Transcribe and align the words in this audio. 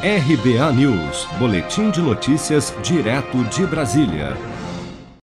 RBA 0.00 0.72
News, 0.74 1.26
Boletim 1.40 1.90
de 1.90 2.00
Notícias, 2.00 2.72
direto 2.84 3.42
de 3.46 3.66
Brasília. 3.66 4.36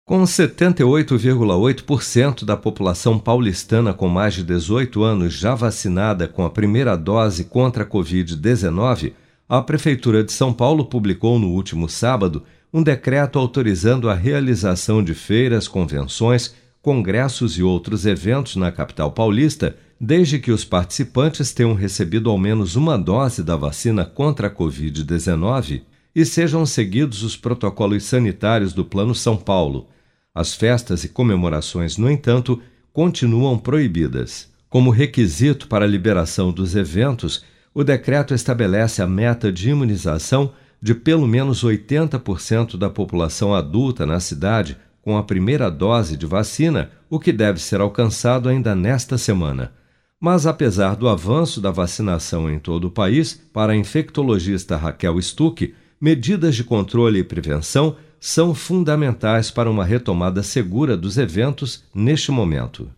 Com 0.05 0.23
78,8% 0.23 2.43
da 2.43 2.57
população 2.57 3.17
paulistana 3.17 3.93
com 3.93 4.09
mais 4.09 4.33
de 4.33 4.43
18 4.43 5.03
anos 5.03 5.31
já 5.31 5.55
vacinada 5.55 6.27
com 6.27 6.43
a 6.43 6.49
primeira 6.49 6.97
dose 6.97 7.45
contra 7.45 7.83
a 7.83 7.85
Covid-19, 7.85 9.13
a 9.47 9.61
Prefeitura 9.61 10.21
de 10.21 10.33
São 10.33 10.51
Paulo 10.51 10.83
publicou 10.83 11.39
no 11.39 11.47
último 11.47 11.87
sábado 11.87 12.43
um 12.73 12.83
decreto 12.83 13.39
autorizando 13.39 14.09
a 14.09 14.13
realização 14.13 15.01
de 15.01 15.13
feiras, 15.13 15.69
convenções, 15.69 16.53
congressos 16.81 17.57
e 17.57 17.63
outros 17.63 18.05
eventos 18.05 18.57
na 18.57 18.69
capital 18.69 19.13
paulista 19.13 19.77
desde 19.99 20.39
que 20.39 20.51
os 20.51 20.63
participantes 20.63 21.51
tenham 21.51 21.73
recebido 21.73 22.29
ao 22.29 22.37
menos 22.37 22.75
uma 22.75 22.97
dose 22.97 23.43
da 23.43 23.55
vacina 23.55 24.05
contra 24.05 24.47
a 24.47 24.51
Covid-19 24.51 25.81
e 26.15 26.25
sejam 26.25 26.65
seguidos 26.65 27.23
os 27.23 27.35
protocolos 27.35 28.03
sanitários 28.03 28.73
do 28.73 28.85
Plano 28.85 29.15
São 29.15 29.35
Paulo. 29.35 29.87
As 30.33 30.53
festas 30.53 31.03
e 31.03 31.09
comemorações, 31.09 31.97
no 31.97 32.09
entanto, 32.09 32.61
continuam 32.93 33.57
proibidas. 33.57 34.49
Como 34.69 34.91
requisito 34.91 35.67
para 35.67 35.85
a 35.85 35.87
liberação 35.87 36.51
dos 36.51 36.75
eventos, 36.75 37.43
o 37.73 37.83
decreto 37.83 38.33
estabelece 38.33 39.01
a 39.01 39.07
meta 39.07 39.51
de 39.51 39.69
imunização 39.69 40.51
de 40.81 40.93
pelo 40.93 41.27
menos 41.27 41.63
80% 41.63 42.77
da 42.77 42.89
população 42.89 43.53
adulta 43.53 44.05
na 44.05 44.19
cidade 44.19 44.77
com 45.01 45.17
a 45.17 45.23
primeira 45.23 45.71
dose 45.71 46.17
de 46.17 46.25
vacina, 46.25 46.91
o 47.09 47.19
que 47.19 47.31
deve 47.31 47.59
ser 47.59 47.79
alcançado 47.79 48.49
ainda 48.49 48.75
nesta 48.75 49.17
semana. 49.17 49.71
Mas, 50.19 50.47
apesar 50.47 50.95
do 50.95 51.07
avanço 51.07 51.61
da 51.61 51.69
vacinação 51.69 52.49
em 52.49 52.57
todo 52.57 52.85
o 52.85 52.91
país, 52.91 53.39
para 53.53 53.73
a 53.73 53.75
infectologista 53.75 54.75
Raquel 54.75 55.21
Stuck, 55.21 55.73
medidas 56.01 56.55
de 56.55 56.63
controle 56.63 57.19
e 57.19 57.23
prevenção 57.23 57.95
são 58.19 58.55
fundamentais 58.55 59.51
para 59.51 59.69
uma 59.69 59.85
retomada 59.85 60.41
segura 60.41 60.97
dos 60.97 61.17
eventos 61.17 61.83
neste 61.93 62.31
momento. 62.31 62.89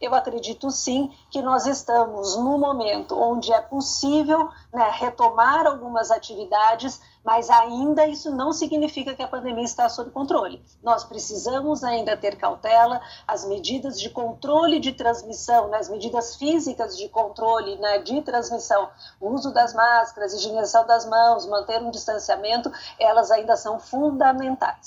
Eu 0.00 0.14
acredito 0.14 0.70
sim 0.70 1.12
que 1.30 1.42
nós 1.42 1.66
estamos 1.66 2.36
no 2.36 2.58
momento 2.58 3.18
onde 3.18 3.52
é 3.52 3.60
possível 3.60 4.48
né, 4.72 4.90
retomar 4.92 5.66
algumas 5.66 6.10
atividades, 6.10 7.00
mas 7.24 7.50
ainda 7.50 8.06
isso 8.06 8.30
não 8.34 8.52
significa 8.52 9.14
que 9.14 9.22
a 9.22 9.28
pandemia 9.28 9.64
está 9.64 9.88
sob 9.88 10.10
controle. 10.10 10.62
Nós 10.82 11.04
precisamos 11.04 11.82
ainda 11.84 12.16
ter 12.16 12.36
cautela, 12.36 13.00
as 13.26 13.44
medidas 13.44 14.00
de 14.00 14.10
controle 14.10 14.78
de 14.78 14.92
transmissão, 14.92 15.68
né, 15.68 15.78
as 15.78 15.88
medidas 15.88 16.36
físicas 16.36 16.96
de 16.96 17.08
controle 17.08 17.76
né, 17.76 17.98
de 17.98 18.22
transmissão, 18.22 18.88
o 19.20 19.30
uso 19.30 19.52
das 19.52 19.74
máscaras, 19.74 20.32
higienização 20.32 20.86
das 20.86 21.06
mãos, 21.06 21.46
manter 21.46 21.82
um 21.82 21.90
distanciamento, 21.90 22.70
elas 22.98 23.30
ainda 23.30 23.56
são 23.56 23.78
fundamentais. 23.78 24.86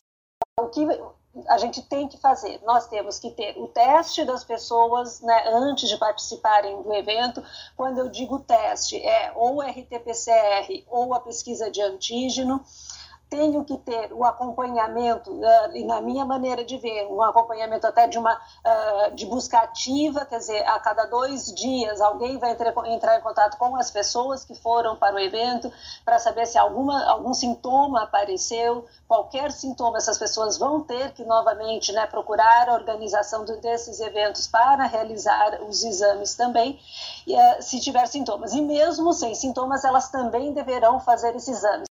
O 0.59 0.68
que 0.68 0.86
a 1.48 1.58
gente 1.58 1.82
tem 1.84 2.08
que 2.08 2.18
fazer. 2.18 2.60
Nós 2.66 2.88
temos 2.88 3.18
que 3.20 3.30
ter 3.32 3.58
o 3.58 3.68
teste 3.68 4.26
das 4.26 4.44
pessoas 4.44 5.22
né, 5.22 5.44
antes 5.48 5.88
de 5.88 5.98
participarem 5.98 6.82
do 6.82 6.94
evento. 6.94 7.44
Quando 7.76 8.00
eu 8.00 8.10
digo 8.10 8.40
teste, 8.40 8.98
é 8.98 9.32
ou 9.36 9.62
RT-PCR 9.62 10.84
ou 10.88 11.14
a 11.14 11.20
pesquisa 11.20 11.72
de 11.72 11.82
antígeno 11.82 12.64
tenho 13.32 13.64
que 13.64 13.78
ter 13.78 14.12
o 14.12 14.26
acompanhamento, 14.26 15.32
uh, 15.32 15.74
e 15.74 15.86
na 15.86 16.02
minha 16.02 16.26
maneira 16.26 16.66
de 16.66 16.78
ver, 16.78 17.08
um 17.08 17.24
acompanhamento 17.24 17.88
até 17.88 18.06
de 18.06 18.20
uma 18.20 18.36
uh, 18.36 19.16
de 19.16 19.26
busca 19.26 19.60
ativa, 19.60 20.26
quer 20.26 20.40
dizer, 20.40 20.68
a 20.68 20.78
cada 20.82 21.06
dois 21.06 21.46
dias 21.54 22.02
alguém 22.02 22.38
vai 22.38 22.52
entrar, 22.52 22.74
entrar 22.88 23.18
em 23.18 23.22
contato 23.22 23.58
com 23.58 23.74
as 23.78 23.90
pessoas 23.90 24.44
que 24.44 24.54
foram 24.54 24.98
para 24.98 25.16
o 25.16 25.20
evento 25.20 25.72
para 26.04 26.20
saber 26.20 26.46
se 26.46 26.58
alguma, 26.58 27.06
algum 27.06 27.34
sintoma 27.34 28.04
apareceu, 28.04 28.86
qualquer 29.08 29.50
sintoma 29.54 29.98
essas 29.98 30.18
pessoas 30.18 30.58
vão 30.58 30.82
ter 30.82 31.14
que 31.14 31.24
novamente 31.24 31.94
né, 31.94 32.06
procurar 32.08 32.68
a 32.68 32.74
organização 32.74 33.46
desses 33.46 34.02
eventos 34.02 34.46
para 34.46 34.86
realizar 34.88 35.62
os 35.63 35.86
exames 35.86 36.36
também, 36.36 36.78
e, 37.25 37.34
uh, 37.34 37.62
se 37.62 37.80
tiver 37.80 38.06
sintomas. 38.08 38.52
E 38.52 38.62
mesmo 38.62 39.13
sem 39.13 39.34
sintomas, 39.34 39.86
elas 39.86 40.09
também 40.09 40.52
deverão 40.52 41.00
fazer 41.00 41.34
esses 41.34 41.58
exames. 41.58 41.91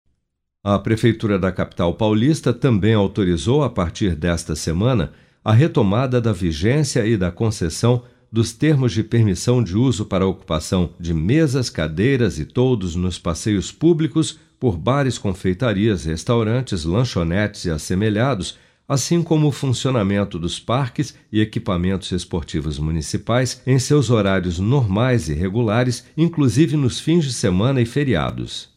A 0.71 0.79
Prefeitura 0.79 1.39
da 1.39 1.51
capital 1.51 1.95
paulista 1.95 2.53
também 2.53 2.93
autorizou, 2.93 3.65
a 3.65 3.71
partir 3.71 4.15
desta 4.15 4.55
semana, 4.55 5.13
a 5.43 5.51
retomada 5.51 6.21
da 6.21 6.31
vigência 6.31 7.07
e 7.07 7.17
da 7.17 7.31
concessão 7.31 8.03
dos 8.31 8.53
termos 8.53 8.93
de 8.93 9.03
permissão 9.03 9.65
de 9.65 9.75
uso 9.75 10.05
para 10.05 10.27
ocupação 10.27 10.91
de 11.01 11.15
mesas, 11.15 11.71
cadeiras 11.71 12.39
e 12.39 12.45
toldos 12.45 12.95
nos 12.95 13.19
passeios 13.19 13.73
públicos 13.73 14.39
por 14.61 14.77
bares, 14.77 15.17
confeitarias, 15.17 16.05
restaurantes, 16.05 16.85
lanchonetes 16.85 17.65
e 17.65 17.71
assemelhados, 17.71 18.59
assim 18.87 19.23
como 19.23 19.49
o 19.49 19.53
funcionamento 19.53 20.39
dos 20.39 20.61
parques 20.61 21.15
e 21.33 21.41
equipamentos 21.41 22.13
esportivos 22.13 22.79
municipais 22.79 23.63
em 23.67 23.79
seus 23.79 24.11
horários 24.11 24.59
normais 24.59 25.31
e 25.31 25.33
regulares, 25.33 26.05
inclusive 26.15 26.77
nos 26.77 27.01
fins 27.01 27.25
de 27.25 27.33
semana 27.33 27.81
e 27.81 27.87
feriados. 27.87 28.77